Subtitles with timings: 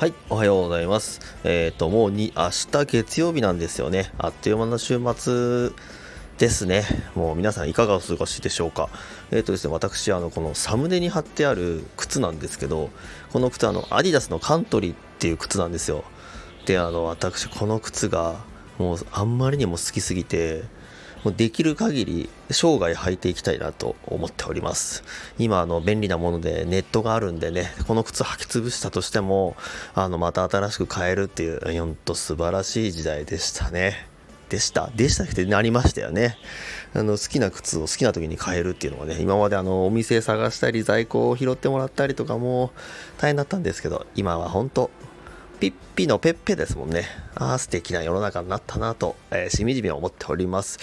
[0.00, 1.20] はい、おはようございます。
[1.44, 4.10] えっ、と、もうに、明日月曜日なんですよね。
[4.16, 5.72] あっという間の週末
[6.38, 6.84] ですね。
[7.14, 8.88] もう皆さんいかがお過ごしでしょうか。
[9.30, 12.88] えっ、とですね、私、あの、このサムネに貼ってある靴なんですけど、
[13.30, 16.04] この靴、あの、アディダスのカントリーっていう靴なんですよ。
[16.64, 18.36] で、あの、私、この靴が、
[18.78, 20.62] もう、あんまりにも好きすぎて、
[21.24, 25.04] もうできる限り生涯履いていきたいなと思っております。
[25.38, 29.56] 今、あの、便利なものでネットがあるんでね、この靴履き潰したとしても、
[29.94, 34.08] あの、また新しく買えるっていう、ほんと素晴らしい時代でしたね。
[34.50, 36.36] でしたでしたってなりましたよね。
[36.92, 42.72] あの、好きな靴を好きな時に買えるっていうのがね、今まであの、お店探したり、在庫を拾ってもらったりとかも
[43.18, 44.90] 大変だったんですけど、今は本当
[45.60, 47.04] ピッピのペッペですもんね。
[47.34, 50.78] ああ、素敵な世の中になったなと、えーしみじみ思っております。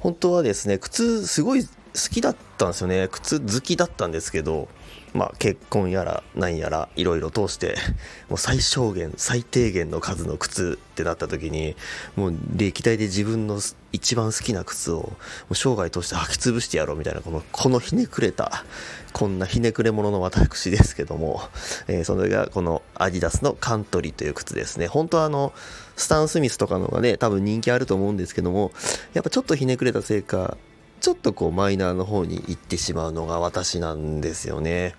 [0.00, 3.08] 本当はですね、靴すごい好きだったんですよね。
[3.10, 4.68] 靴好きだったんですけど、
[5.14, 7.76] まあ結婚やら何やらいろいろ通して、
[8.30, 11.76] もう最小限、最低限の数の靴ってなった時に、
[12.16, 13.60] もう歴代で自分の
[13.92, 15.16] 一番好きな靴をも
[15.50, 18.64] う生涯通して履き潰してやろうみたいな、この、このひねくれた、
[19.12, 21.42] こんなひねくれ者の私ですけども、
[21.88, 24.86] えーそれがこのアディダスのカントリーという靴ですね。
[24.86, 25.52] 本当はあの、
[25.96, 28.72] スタン・スミスとかのがね、多分人気あると思うんですけども、
[29.12, 30.56] やっぱちょっとひねくれたせいか、
[31.02, 34.94] ちょっとこうマイナーの方に行ってしまうのが私なんですよね。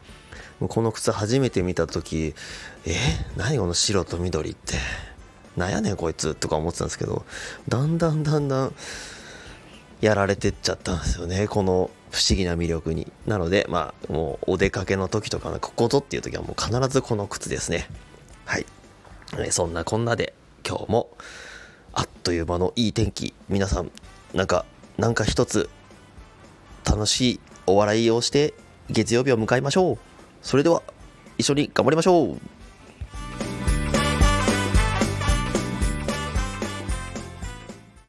[0.59, 2.35] この靴初めて見た時、
[2.85, 2.95] え？
[3.37, 4.75] 何この白と緑って？
[5.55, 7.25] なんやねんこいつとか思ってたんですけど、
[7.69, 8.75] だんだんだんだん
[10.01, 11.47] やられてっちゃったんですよね。
[11.47, 13.09] この不思議な魅力に。
[13.25, 17.87] なので、まあ、もうお出かけの時とか、ここぞっていう時はもう必ずこの靴ですね。
[18.43, 18.65] はい。
[19.51, 20.33] そんなこんなで
[20.67, 21.09] 今日も
[21.93, 23.33] あっという間のいい天気。
[23.47, 23.91] 皆さん、
[24.33, 24.65] なんか、
[24.97, 25.69] なんか一つ
[26.93, 28.53] 楽しいお笑いをして
[28.87, 29.97] 月曜日を迎えましょう。
[30.43, 30.83] それでは
[31.39, 32.37] 一緒に頑張りましょう。